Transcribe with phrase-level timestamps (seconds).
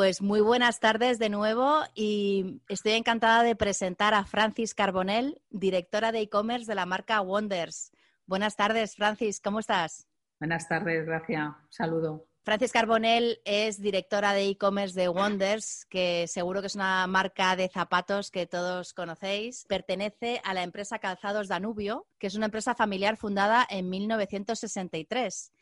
[0.00, 6.10] Pues muy buenas tardes de nuevo y estoy encantada de presentar a Francis Carbonell, directora
[6.10, 7.92] de e-commerce de la marca Wonders.
[8.24, 10.06] Buenas tardes, Francis, ¿cómo estás?
[10.38, 11.52] Buenas tardes, gracias.
[11.68, 12.26] Saludo.
[12.42, 17.68] Francis Carbonell es directora de e-commerce de Wonders, que seguro que es una marca de
[17.68, 19.66] zapatos que todos conocéis.
[19.68, 25.52] Pertenece a la empresa Calzados Danubio, que es una empresa familiar fundada en 1963.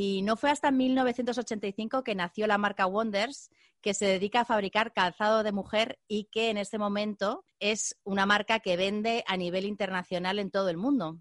[0.00, 4.92] Y no fue hasta 1985 que nació la marca Wonders, que se dedica a fabricar
[4.92, 9.64] calzado de mujer y que en este momento es una marca que vende a nivel
[9.64, 11.18] internacional en todo el mundo.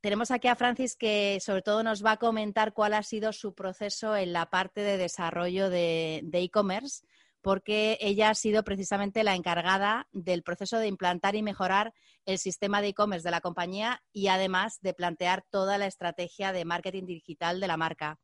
[0.00, 3.54] Tenemos aquí a Francis que sobre todo nos va a comentar cuál ha sido su
[3.54, 7.06] proceso en la parte de desarrollo de e-commerce,
[7.42, 11.94] porque ella ha sido precisamente la encargada del proceso de implantar y mejorar
[12.26, 16.64] el sistema de e-commerce de la compañía y además de plantear toda la estrategia de
[16.64, 18.18] marketing digital de la marca.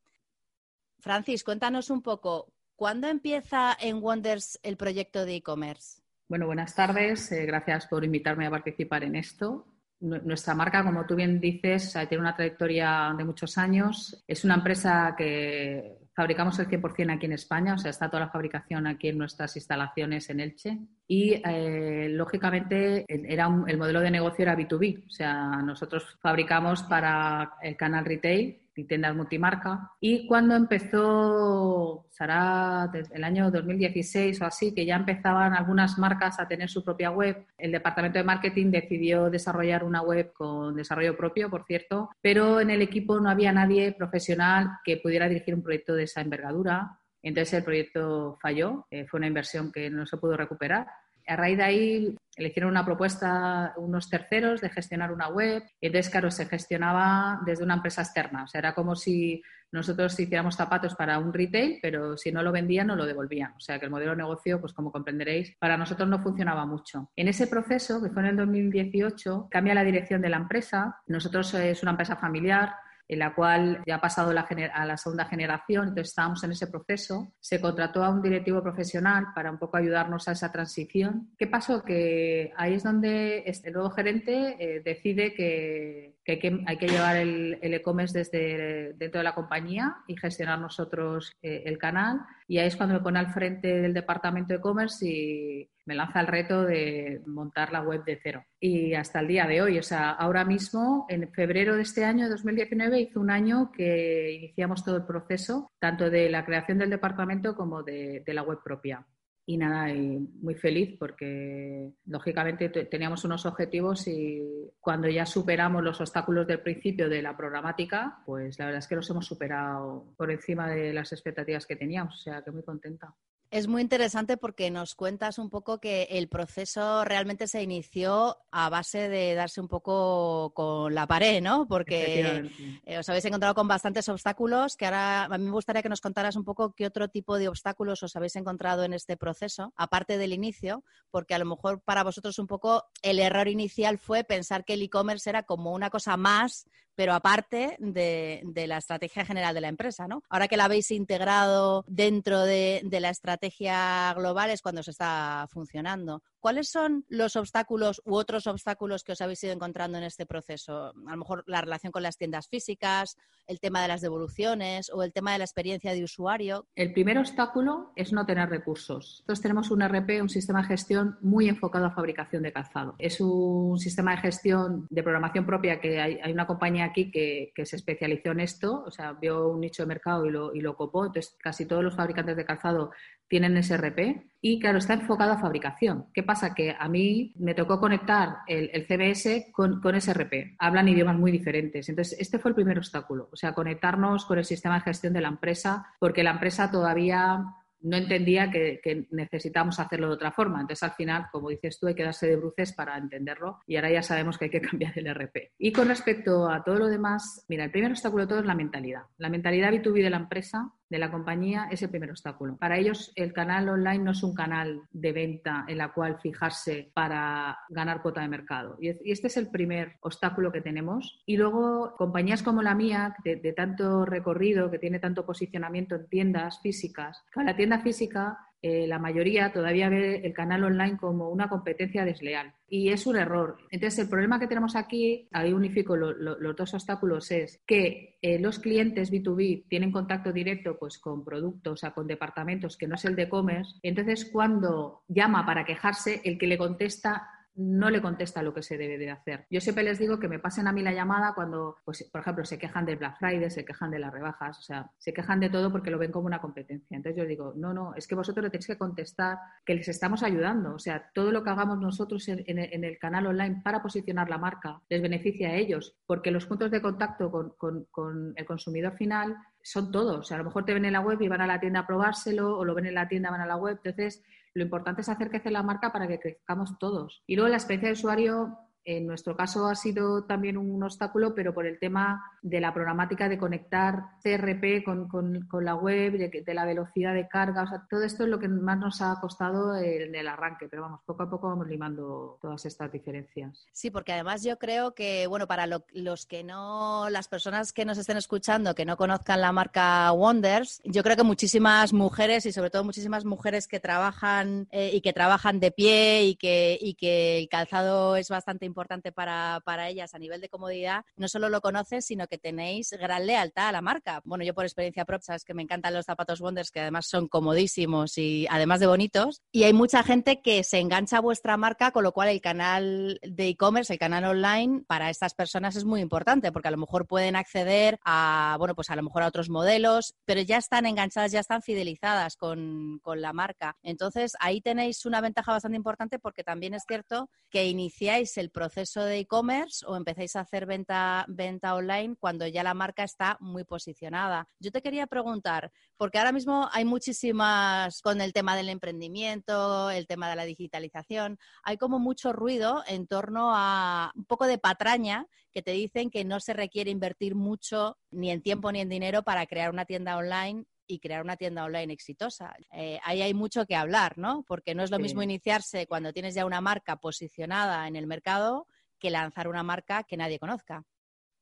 [0.99, 6.03] Francis, cuéntanos un poco, ¿cuándo empieza en Wonders el proyecto de e-commerce?
[6.29, 7.31] Bueno, buenas tardes.
[7.33, 9.67] Eh, gracias por invitarme a participar en esto.
[10.01, 14.23] Nuestra marca, como tú bien dices, tiene una trayectoria de muchos años.
[14.27, 18.31] Es una empresa que fabricamos el 100% aquí en España, o sea, está toda la
[18.31, 20.79] fabricación aquí en nuestras instalaciones en Elche.
[21.07, 27.53] Y, eh, lógicamente, era el modelo de negocio era B2B, o sea, nosotros fabricamos para
[27.63, 29.93] el canal retail tiendas multimarca.
[30.01, 36.49] Y cuando empezó, será el año 2016 o así, que ya empezaban algunas marcas a
[36.49, 41.51] tener su propia web, el departamento de marketing decidió desarrollar una web con desarrollo propio,
[41.51, 45.95] por cierto, pero en el equipo no había nadie profesional que pudiera dirigir un proyecto
[45.95, 46.99] de esa envergadura.
[47.23, 50.87] Entonces el proyecto falló, eh, fue una inversión que no se pudo recuperar
[51.27, 55.63] a raíz de ahí le hicieron una propuesta unos terceros de gestionar una web.
[55.81, 58.45] Entonces, claro, se gestionaba desde una empresa externa.
[58.45, 59.43] O sea, era como si
[59.73, 63.53] nosotros hiciéramos zapatos para un retail, pero si no lo vendían, no lo devolvían.
[63.57, 67.11] O sea, que el modelo de negocio, pues como comprenderéis, para nosotros no funcionaba mucho.
[67.17, 71.01] En ese proceso, que fue en el 2018, cambia la dirección de la empresa.
[71.07, 72.75] Nosotros eh, es una empresa familiar,
[73.09, 77.33] en la cual ya ha pasado a la segunda generación, entonces estábamos en ese proceso.
[77.41, 81.31] Se contrató a un directivo profesional para un poco ayudarnos a esa transición.
[81.39, 81.83] ¿Qué pasó?
[81.85, 87.59] Que ahí es donde este nuevo gerente eh, decide que que hay que, llevar el
[87.63, 92.21] e-commerce desde dentro de la compañía y gestionar nosotros eh, el canal.
[92.49, 96.21] Y ahí es cuando me pone al frente del departamento de e-commerce y me lanza
[96.21, 98.45] el reto de montar la web de cero.
[98.59, 102.29] Y hasta el día de hoy, o sea, ahora mismo, en febrero de este año,
[102.29, 107.55] 2019, hizo un año que iniciamos todo el proceso, tanto de la creación del departamento
[107.55, 109.07] como de la web propia
[109.49, 114.43] y nada, muy feliz porque lógicamente teníamos unos objetivos y
[114.81, 118.97] cuando ya superamos los obstáculos del principio de la programática, pues la verdad es que
[118.97, 123.15] los hemos superado por encima de las expectativas que teníamos, o sea que muy contenta.
[123.51, 128.69] Es muy interesante porque nos cuentas un poco que el proceso realmente se inició a
[128.69, 131.69] base de darse un poco con la pared, ¿no?
[131.69, 132.51] Porque
[132.85, 136.01] eh, os habéis encontrado con bastantes obstáculos, que ahora a mí me gustaría que nos
[136.01, 140.19] contaras un poco qué otro tipo de obstáculos os habéis encontrado en este proceso, aparte
[140.19, 144.65] del inicio, porque a lo mejor para vosotros un poco el error inicial fue pensar
[144.65, 149.61] que el e-commerce era como una cosa más pero aparte de, la estrategia general de
[149.61, 150.23] la empresa, ¿no?
[150.29, 156.23] Ahora que la habéis integrado dentro de, la estrategia global es cuando se está funcionando.
[156.47, 160.93] ¿Cuáles son los obstáculos u otros obstáculos que os habéis ido encontrando en este proceso?
[161.09, 163.17] A lo mejor la relación con las tiendas físicas,
[163.49, 166.69] el tema de las devoluciones o el tema de la experiencia de usuario.
[166.77, 169.25] El primer obstáculo es no tener recursos.
[169.27, 172.95] Nosotros tenemos un RP, un sistema de gestión muy enfocado a fabricación de calzado.
[173.01, 177.75] Es un sistema de gestión de programación propia que hay, una compañía aquí que, se
[177.75, 181.07] especializó en esto, o sea, vio un nicho de mercado y lo, y lo copó.
[181.07, 182.93] Entonces, casi todos los fabricantes de calzado
[183.29, 186.07] tienen ese RP y claro, está enfocado a fabricación.
[186.15, 186.55] ¿Qué pasa?
[186.55, 190.55] Que a mí me tocó conectar el, CBS con, con, SRP.
[190.61, 191.89] Hablan idiomas muy diferentes.
[191.89, 195.21] Entonces, este fue el primer obstáculo, o sea, conectarnos con el sistema de gestión de
[195.21, 197.45] la empresa, porque la empresa todavía
[197.81, 200.61] no entendía que, que, necesitamos hacerlo de otra forma.
[200.61, 203.91] Entonces, al final, como dices tú, hay que darse de bruces para entenderlo y ahora
[203.91, 205.55] ya sabemos que hay que cambiar el RP.
[205.59, 208.55] Y con respecto a todo lo demás, mira, el primer obstáculo de todo es la
[208.55, 209.03] mentalidad.
[209.19, 212.57] La mentalidad B2B de la empresa de la compañía es el primer obstáculo.
[212.57, 216.91] Para ellos el canal online no es un canal de venta en la cual fijarse
[216.95, 218.77] para ganar cuota de mercado.
[218.81, 221.23] Y este es el primer obstáculo que tenemos.
[221.27, 226.61] Y luego compañías como la mía, de, tanto recorrido, que tiene tanto posicionamiento en tiendas
[226.61, 232.05] físicas, la tienda física eh, la mayoría todavía ve el canal online como una competencia
[232.05, 232.53] desleal.
[232.69, 233.59] Y es un error.
[233.71, 238.59] Entonces, el problema que tenemos aquí, ahí unifico los dos obstáculos, es que eh, los
[238.59, 243.05] clientes B2B tienen contacto directo pues, con productos, o sea, con departamentos que no es
[243.05, 243.79] el de e-commerce.
[243.85, 248.77] Entonces, cuando llama para quejarse, el que le contesta no le contesta lo que se
[248.77, 249.47] debe de hacer.
[249.51, 252.45] Yo siempre les digo que me pasen a mí la llamada cuando, pues, por ejemplo,
[252.45, 255.49] se quejan del Black Friday, se quejan de las rebajas, o sea, se quejan de
[255.49, 256.97] todo porque lo ven como una competencia.
[256.97, 260.23] Entonces yo digo, no, no, es que vosotros le tenéis que contestar que les estamos
[260.23, 260.75] ayudando.
[260.75, 264.81] O sea, todo lo que hagamos nosotros en, el canal online para posicionar la marca
[264.89, 269.91] les beneficia a ellos, porque los puntos de contacto con, con el consumidor final son
[269.91, 270.19] todos.
[270.19, 271.81] O sea, a lo mejor te ven en la web y van a la tienda
[271.81, 273.81] a probárselo, o lo ven en la tienda, van a la web.
[273.83, 274.23] Entonces,
[274.57, 277.23] lo importante es hacer crecer la marca para que crezcamos todos.
[277.27, 281.53] Y luego la experiencia de usuario en nuestro caso ha sido también un obstáculo, pero
[281.53, 287.13] por el tema de la programática de conectar CRP con, la web, de, la velocidad
[287.13, 287.65] de carga.
[287.65, 290.83] O sea, todo esto es lo que más nos ha costado en el arranque, pero
[290.83, 293.67] vamos, poco a poco vamos limando todas estas diferencias.
[293.73, 297.99] Sí, porque además yo creo que, bueno, para los que no, las personas que nos
[297.99, 302.71] estén escuchando, que no conozcan la marca Wonders, yo creo que muchísimas mujeres y sobre
[302.71, 307.39] todo muchísimas mujeres que trabajan eh, y que trabajan de pie y que, y que
[307.41, 311.49] el calzado es bastante importante importante para, para, ellas a nivel de comodidad, no solo
[311.49, 314.21] lo conoces, sino que tenéis gran lealtad a la marca.
[314.25, 317.27] Bueno, yo por experiencia propia sabes que me encantan los zapatos Wonders, que además son
[317.27, 319.41] comodísimos y además de bonitos.
[319.51, 323.19] Y hay mucha gente que se engancha a vuestra marca, con lo cual el canal
[323.23, 327.07] de e-commerce, el canal online, para estas personas es muy importante, porque a lo mejor
[327.07, 331.33] pueden acceder a, bueno, pues a lo mejor a otros modelos, pero ya están enganchadas,
[331.33, 333.79] ya están fidelizadas con, con la marca.
[333.83, 338.66] Entonces, ahí tenéis una ventaja bastante importante porque también es cierto que iniciáis el proceso
[338.67, 343.37] proceso de e-commerce o empezáis a hacer venta, venta online cuando ya la marca está
[343.39, 344.49] muy posicionada.
[344.59, 350.09] Yo te quería preguntar, porque ahora mismo hay muchísimas, con el tema del emprendimiento, el
[350.09, 355.27] tema de la digitalización, hay como mucho ruido en torno a un poco de patraña
[355.53, 359.23] que te dicen que no se requiere invertir mucho ni en tiempo ni en dinero
[359.23, 362.55] para crear una tienda online y crear una tienda online exitosa.
[362.73, 364.45] Eh, ahí hay mucho que hablar, ¿no?
[364.47, 368.67] Porque no es lo mismo iniciarse cuando tienes ya una marca posicionada en el mercado
[368.99, 370.85] que lanzar una marca que nadie conozca.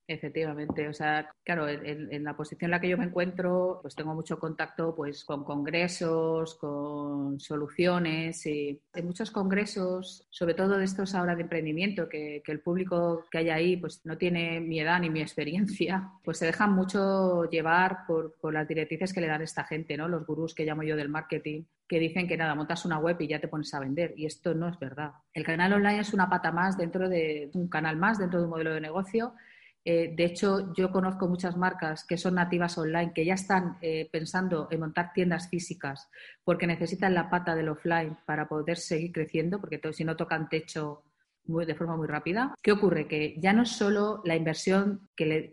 [0.06, 4.14] Efectivamente, o sea, claro, en, la posición en la que yo me encuentro, pues tengo
[4.14, 11.14] mucho contacto pues con congresos, con soluciones y en muchos congresos, sobre todo de estos
[11.14, 15.08] ahora de emprendimiento, que, el público que hay ahí pues no tiene mi edad ni
[15.08, 19.64] mi experiencia, pues se dejan mucho llevar por, por las directrices que le dan esta
[19.64, 20.06] gente, ¿no?
[20.06, 23.28] Los gurús que llamo yo del marketing, que dicen que nada, montas una web y
[23.28, 24.12] ya te pones a vender.
[24.16, 25.12] Y esto no es verdad.
[25.32, 28.50] El canal online es una pata más dentro de un canal más, dentro de un
[28.50, 29.34] modelo de negocio
[29.84, 34.08] eh, de hecho, yo conozco muchas marcas que son nativas online, que ya están eh,
[34.10, 36.08] pensando en montar tiendas físicas
[36.42, 41.02] porque necesitan la pata del offline para poder seguir creciendo, porque si no tocan techo
[41.46, 42.54] de forma muy rápida.
[42.62, 43.06] ¿Qué ocurre?
[43.06, 45.52] Que ya no es solo la inversión que,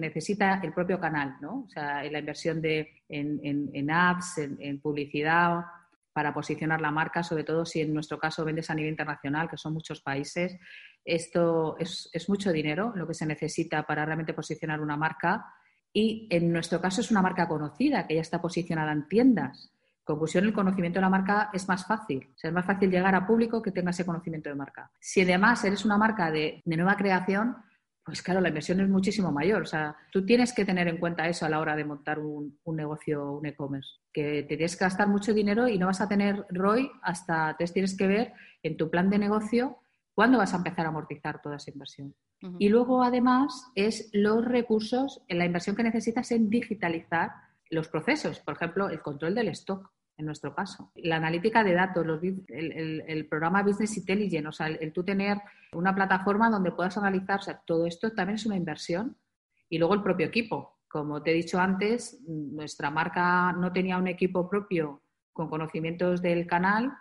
[0.00, 1.60] necesita el propio canal, ¿no?
[1.60, 5.60] O sea, la inversión de, en, apps, en publicidad,
[6.18, 9.56] para posicionar la marca, sobre todo si en nuestro caso vendes a nivel internacional, que
[9.56, 10.58] son muchos países.
[11.08, 15.46] Esto es, mucho dinero lo que se necesita para realmente posicionar una marca
[15.90, 19.72] y en nuestro caso es una marca conocida, que ya está posicionada en tiendas.
[20.04, 22.28] Conclusión, el conocimiento de la marca es más fácil.
[22.42, 24.90] Es más fácil llegar a público que tenga ese conocimiento de marca.
[25.00, 27.56] Si además eres una marca de, nueva creación,
[28.04, 29.62] pues claro, la inversión es muchísimo mayor.
[29.62, 32.58] O sea, tú tienes que tener en cuenta eso a la hora de montar un,
[32.66, 36.44] negocio, un e-commerce, que te tienes que gastar mucho dinero y no vas a tener
[36.50, 39.78] ROI hasta, entonces tienes que ver en tu plan de negocio
[40.18, 42.12] cuándo vas a empezar a amortizar toda esa inversión.
[42.58, 47.30] Y luego, además, es los recursos, en la inversión que necesitas en digitalizar
[47.70, 50.90] los procesos, por ejemplo, el control del stock en nuestro caso.
[50.96, 52.04] La analítica de datos,
[52.48, 55.38] el, programa Business Intelligence, o sea, el, tú tener
[55.72, 59.16] una plataforma donde puedas analizar, o sea, todo esto también es una inversión.
[59.68, 60.80] Y luego el propio equipo.
[60.88, 65.00] Como te he dicho antes, nuestra marca no tenía un equipo propio
[65.32, 66.92] con conocimientos del canal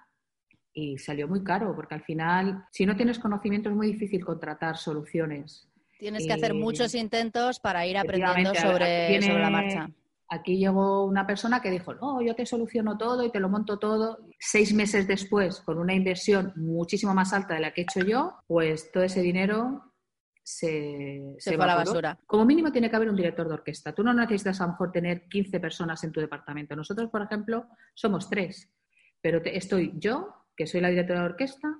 [0.77, 4.77] y salió muy caro, porque al final, si no tienes conocimiento, es muy difícil contratar
[4.77, 5.67] soluciones.
[5.97, 9.89] Tienes que hacer muchos intentos para ir aprendiendo sobre, sobre la marcha.
[10.29, 13.79] Aquí llegó una persona que dijo, no, yo te soluciono todo y te lo monto
[13.79, 14.19] todo.
[14.39, 18.35] Seis meses después, con una inversión muchísimo más alta de la que he hecho yo,
[18.45, 19.95] pues todo ese dinero
[20.43, 22.19] se, se, fue a la basura.
[22.27, 23.93] Como mínimo tiene que haber un director de orquesta.
[23.93, 26.75] Tú no necesitas a lo mejor tener 15 personas en tu departamento.
[26.75, 27.65] Nosotros, por ejemplo,
[27.95, 28.69] somos tres.
[29.19, 31.79] Pero estoy yo, que soy la directora de orquesta,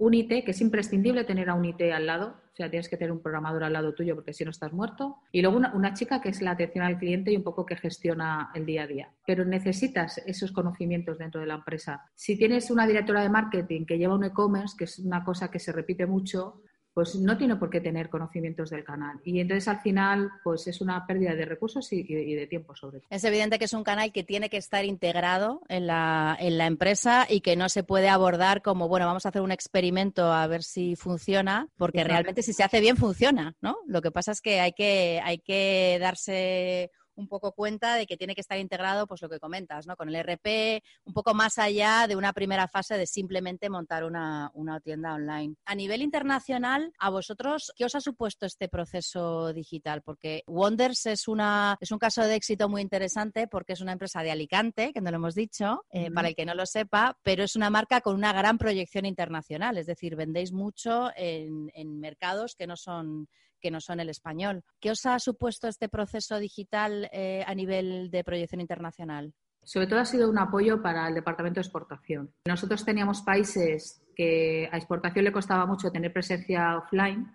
[0.00, 2.96] un IT, que es imprescindible tener a un IT al lado, o sea, tienes que
[2.96, 6.22] tener un programador al lado tuyo porque si no estás muerto, y luego una, chica
[6.22, 9.12] que es la atención al cliente y un poco que gestiona el día a día.
[9.26, 12.10] Pero necesitas esos conocimientos dentro de la empresa.
[12.14, 15.58] Si tienes una directora de marketing que lleva un e-commerce, que es una cosa que
[15.58, 19.20] se repite mucho, pues no tiene por qué tener conocimientos del canal.
[19.24, 23.08] Y entonces al final, pues es una pérdida de recursos y, de tiempo sobre todo.
[23.10, 26.66] Es evidente que es un canal que tiene que estar integrado en la, en la
[26.66, 30.46] empresa y que no se puede abordar como, bueno, vamos a hacer un experimento a
[30.46, 33.76] ver si funciona, porque realmente si se hace bien funciona, ¿no?
[33.86, 36.90] Lo que pasa es que hay que, hay que darse
[37.20, 39.96] un poco cuenta de que tiene que estar integrado, pues lo que comentas, ¿no?
[39.96, 44.50] Con el RP, un poco más allá de una primera fase de simplemente montar una,
[44.82, 45.56] tienda online.
[45.66, 50.02] A nivel internacional, ¿a vosotros qué os ha supuesto este proceso digital?
[50.02, 54.22] Porque Wonders es, una, es un caso de éxito muy interesante porque es una empresa
[54.22, 57.44] de Alicante, que no lo hemos dicho, eh, para el que no lo sepa, pero
[57.44, 62.54] es una marca con una gran proyección internacional, es decir, vendéis mucho en, en mercados
[62.56, 63.28] que no son
[63.60, 64.64] que no son el español.
[64.80, 69.34] ¿Qué os ha supuesto este proceso digital eh, a nivel de proyección internacional?
[69.62, 72.32] Sobre todo ha sido un apoyo para el departamento de exportación.
[72.46, 77.32] Nosotros teníamos países que a exportación le costaba mucho tener presencia offline,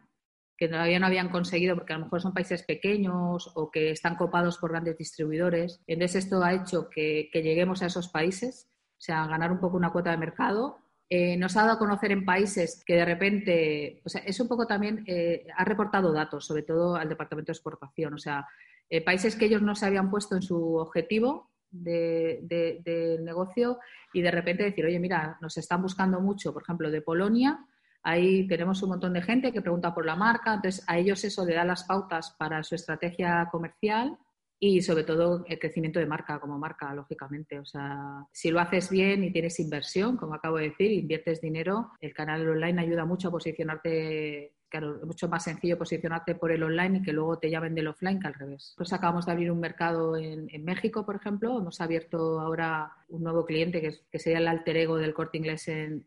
[0.57, 4.15] que todavía no habían conseguido porque a lo mejor son países pequeños o que están
[4.15, 5.81] copados por grandes distribuidores.
[5.85, 9.77] Entonces esto ha hecho que, que lleguemos a esos países, o sea, ganar un poco
[9.77, 14.01] una cuota de mercado eh, nos ha dado a conocer en países que de repente,
[14.03, 17.55] o sea, es un poco también, eh, ha reportado datos, sobre todo al Departamento de
[17.55, 18.47] Exportación, o sea,
[18.89, 23.79] eh, países que ellos no se habían puesto en su objetivo de, negocio
[24.13, 27.59] y de repente decir, oye, mira, nos están buscando mucho, por ejemplo, de Polonia,
[28.01, 31.45] ahí tenemos un montón de gente que pregunta por la marca, entonces a ellos eso
[31.45, 34.17] le da las pautas para su estrategia comercial
[34.59, 37.59] y sobre todo el crecimiento de marca como marca, lógicamente.
[37.59, 41.91] O sea, si lo haces bien y tienes inversión, como acabo de decir, inviertes dinero,
[42.01, 46.63] el canal online ayuda mucho a posicionarte claro, es mucho más sencillo posicionarte por el
[46.63, 48.73] online y que luego te llamen del offline que al revés.
[48.77, 51.59] Pues acabamos de abrir un mercado en, México, por ejemplo.
[51.59, 56.05] Hemos abierto ahora un nuevo cliente que, sería el alter ego del corte inglés en,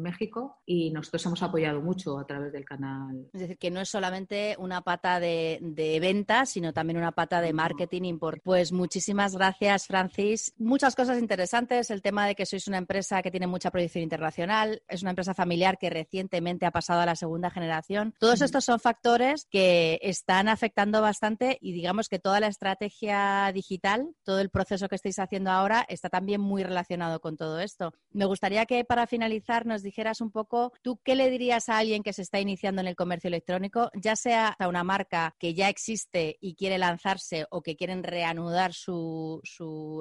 [0.00, 3.28] México y nosotros hemos apoyado mucho a través del canal.
[3.32, 7.40] Es decir, que no es solamente una pata de, de ventas, sino también una pata
[7.40, 8.18] de marketing.
[8.42, 10.54] Pues muchísimas gracias, Francis.
[10.58, 11.90] Muchas cosas interesantes.
[11.90, 15.34] El tema de que sois una empresa que tiene mucha proyección internacional, es una empresa
[15.34, 20.48] familiar que recientemente ha pasado a la segunda generación todos estos son factores que están
[20.48, 25.50] afectando bastante y digamos que toda la estrategia digital, todo el proceso que estáis haciendo
[25.50, 27.92] ahora está también muy relacionado con todo esto.
[28.10, 32.02] Me gustaría que para finalizar nos dijeras un poco, ¿tú qué le dirías a alguien
[32.02, 35.68] que se está iniciando en el comercio electrónico, ya sea a una marca que ya
[35.68, 39.40] existe y quiere lanzarse o que quieren reanudar su,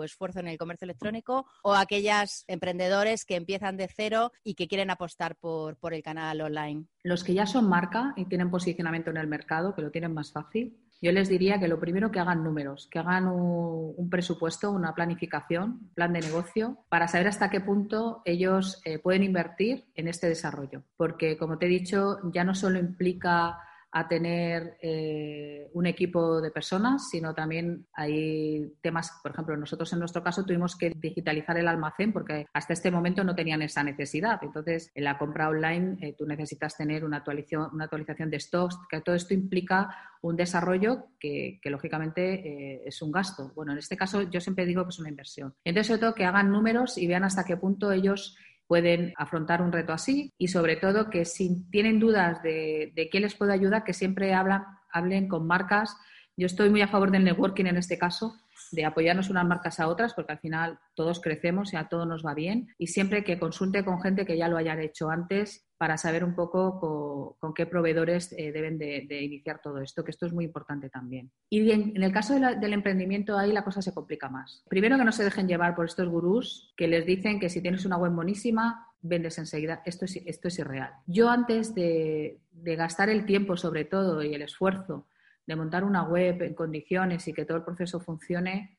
[0.04, 4.90] esfuerzo en el comercio electrónico o aquellas emprendedores que empiezan de cero y que quieren
[4.90, 6.86] apostar por el canal online?
[7.04, 10.32] Los que ya son marca y tienen posicionamiento en el mercado, que lo tienen más
[10.32, 14.94] fácil, yo les diría que lo primero que hagan números, que hagan un, presupuesto, una
[14.94, 20.28] planificación, plan de negocio, para saber hasta qué punto ellos eh, pueden invertir en este
[20.28, 20.84] desarrollo.
[20.98, 23.60] Porque, como te he dicho, ya no solo implica
[23.92, 30.00] a tener eh, un equipo de personas, sino también hay temas, por ejemplo, nosotros en
[30.00, 34.40] nuestro caso tuvimos que digitalizar el almacén porque hasta este momento no tenían esa necesidad.
[34.44, 38.78] Entonces, en la compra online eh, tú necesitas tener una actualización, una actualización de stocks,
[38.90, 39.90] que todo esto implica
[40.22, 43.52] un desarrollo que, lógicamente eh, es un gasto.
[43.56, 45.56] Bueno, en este caso yo siempre digo que es una inversión.
[45.64, 48.38] Entonces, sobre todo que hagan números y vean hasta qué punto ellos
[48.70, 53.20] pueden afrontar un reto así y sobre todo que si tienen dudas de, de qué
[53.20, 55.98] les puede ayudar, que siempre hablan, hablen con marcas.
[56.38, 58.36] Yo estoy muy a favor del networking en este caso,
[58.72, 62.26] de apoyarnos unas marcas a otras, porque al final todos crecemos y a todos nos
[62.26, 62.68] va bien.
[62.78, 66.36] Y siempre que consulte con gente que ya lo hayan hecho antes para saber un
[66.36, 70.90] poco con, qué proveedores eh, deben de, iniciar todo esto, que esto es muy importante
[70.90, 71.32] también.
[71.50, 74.62] Y en, el caso del emprendimiento ahí la cosa se complica más.
[74.68, 77.86] Primero que no se dejen llevar por estos gurús que les dicen que si tienes
[77.86, 79.82] una web buenísima, vendes enseguida.
[79.86, 80.92] Esto es, esto es irreal.
[81.08, 85.08] Yo antes de gastar el tiempo sobre todo y el esfuerzo
[85.50, 88.78] de montar una web en condiciones y que todo el proceso funcione,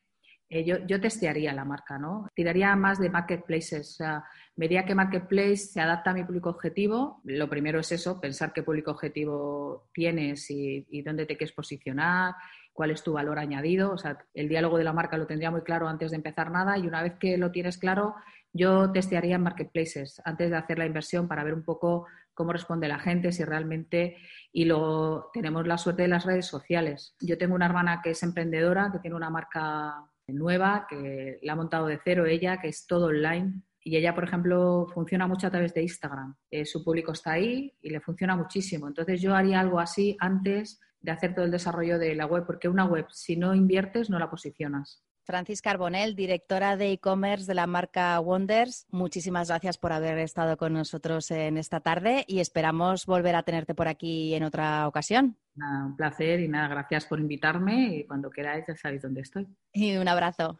[0.53, 2.27] Eh, yo, yo, testearía la marca, ¿no?
[2.35, 3.91] Tiraría más de marketplaces.
[3.91, 4.23] O sea,
[4.57, 7.21] vería qué marketplace se adapta a mi público objetivo.
[7.23, 12.33] Lo primero es eso, pensar qué público objetivo tienes y, y dónde te quieres posicionar,
[12.73, 13.93] cuál es tu valor añadido.
[13.93, 16.77] O sea, el diálogo de la marca lo tendría muy claro antes de empezar nada
[16.77, 18.15] y una vez que lo tienes claro,
[18.51, 22.07] yo testearía en marketplaces antes de hacer la inversión para ver un poco
[22.41, 24.17] cómo responde la gente, si realmente...
[24.53, 27.15] Y luego tenemos la suerte de las redes sociales.
[27.21, 29.95] Yo tengo una hermana que es emprendedora, que tiene una marca
[30.27, 33.61] nueva, que la ha montado de cero ella, que es todo online.
[33.83, 36.35] Y ella, por ejemplo, funciona mucho a través de Instagram.
[36.49, 38.87] Eh, su público está ahí y le funciona muchísimo.
[38.87, 42.67] Entonces yo haría algo así antes de hacer todo el desarrollo de la web, porque
[42.67, 45.01] una web, si no inviertes, no la posicionas.
[45.23, 50.73] Francis Carbonell, directora de e-commerce de la marca Wonders, muchísimas gracias por haber estado con
[50.73, 55.37] nosotros en esta tarde y esperamos volver a tenerte por aquí en otra ocasión.
[55.55, 59.47] un placer y nada, gracias por invitarme y cuando queráis ya sabéis dónde estoy.
[59.73, 60.59] Y un abrazo.